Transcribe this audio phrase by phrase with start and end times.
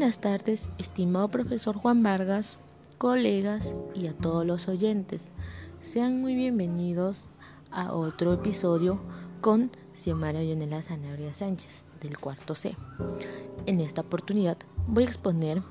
[0.00, 2.56] buenas tardes, estimado profesor Juan Vargas,
[2.96, 5.28] colegas y a todos los oyentes.
[5.78, 7.26] Sean muy bienvenidos
[7.70, 8.98] a otro episodio
[9.40, 12.76] con Xiomara Yonela Zanabria Sánchez del cuarto C.
[13.66, 14.56] En esta oportunidad
[14.86, 15.62] voy a exponer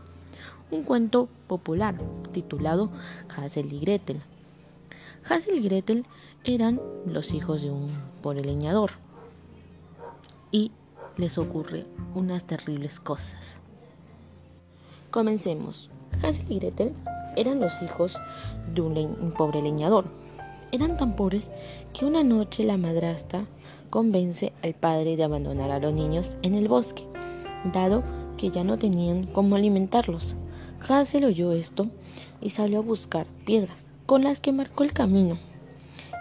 [0.70, 1.98] un cuento popular
[2.32, 2.92] titulado
[3.36, 4.22] Hazel y Gretel.
[5.28, 6.06] Hazel y Gretel
[6.44, 7.88] eran los hijos de un
[8.22, 8.92] pobre leñador
[10.52, 10.72] y
[11.18, 13.60] les ocurre unas terribles cosas.
[15.12, 15.90] Comencemos.
[16.22, 16.94] Hansel y Gretel
[17.36, 18.20] eran los hijos
[18.76, 20.06] de un, pobre leñador.
[20.72, 21.52] Eran tan pobres
[21.94, 23.48] que una noche la madrastra
[23.90, 27.08] convence al padre de abandonar a los niños en el bosque,
[27.74, 28.04] dado
[28.38, 30.36] que ya no tenían cómo alimentarlos.
[30.88, 31.88] Hansel oyó esto
[32.40, 35.40] y salió a buscar piedras con las que marcó el camino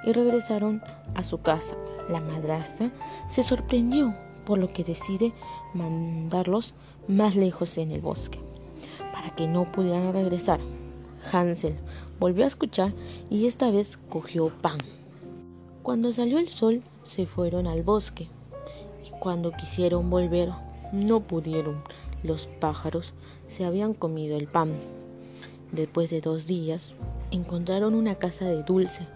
[0.07, 0.81] y regresaron
[1.15, 1.77] a su casa.
[2.09, 2.91] La madrastra
[3.29, 5.35] se sorprendió por lo que decide
[5.75, 6.73] mandarlos
[7.07, 8.48] más lejos en el bosque
[9.33, 10.61] que no pudieran regresar.
[11.33, 11.77] Hansel
[12.21, 12.93] volvió a escuchar
[13.31, 14.79] y esta vez cogió pan.
[15.83, 18.29] Cuando salió el sol se fueron al bosque
[19.07, 20.51] y cuando quisieron volver
[20.93, 21.83] no pudieron.
[22.23, 23.13] Los pájaros
[23.47, 24.73] se habían comido el pan.
[25.73, 26.95] Después de dos días
[27.31, 29.07] encontraron una casa de dulce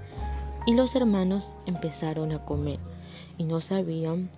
[0.66, 2.78] y los hermanos empezaron a comer
[3.38, 4.30] y no sabían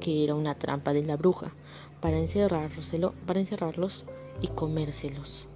[0.00, 1.52] que era una trampa de la bruja
[2.00, 2.16] para
[3.26, 4.06] para encerrarlos
[4.40, 5.46] y comérselos.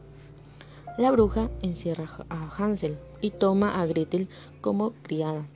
[0.99, 4.29] La bruja encierra a Hansel y toma a Gretel
[4.61, 5.47] como criada.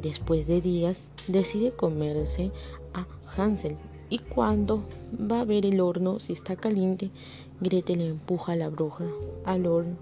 [0.00, 2.50] Después de días decide comerse
[2.94, 3.76] a Hansel
[4.08, 4.82] y cuando
[5.14, 7.10] va a ver el horno si está caliente,
[7.60, 9.04] Gretel empuja a la bruja
[9.44, 9.96] al horno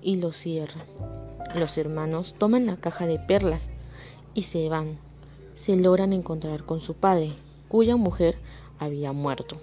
[0.00, 0.84] y lo cierra.
[1.56, 3.68] Los hermanos toman la caja de perlas
[4.34, 4.98] y se van.
[5.54, 7.32] Se logran encontrar con su padre,
[7.68, 8.36] cuya mujer
[8.78, 9.58] había muerto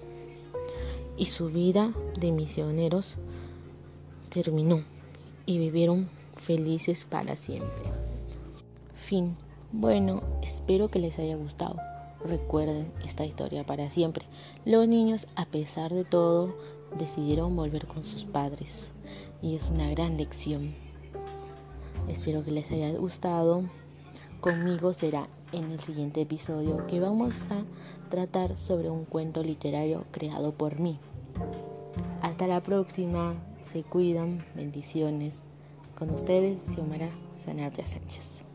[1.19, 3.17] y su vida de misioneros
[4.30, 4.85] terminó
[5.45, 7.91] y vivieron felices para siempre.
[8.95, 9.35] Fin.
[9.71, 11.75] Bueno, espero que les haya gustado.
[12.25, 14.25] Recuerden esta historia para siempre.
[14.65, 16.55] Los niños, a pesar de todo,
[16.97, 18.91] decidieron volver con sus padres
[19.41, 20.73] y es una gran lección.
[22.08, 23.63] Espero que les haya gustado.
[24.42, 27.66] Conmigo será en el siguiente episodio que vamos a
[28.10, 30.98] tratar sobre un cuento literario creado por mí.
[32.22, 35.42] Hasta la próxima, se cuidan, bendiciones.
[35.98, 38.48] Con ustedes, Xiomara Sanabria Sánchez.